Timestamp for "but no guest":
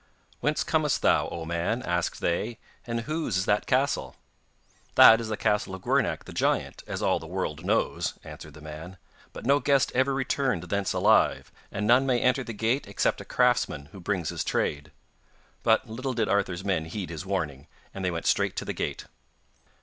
9.31-9.91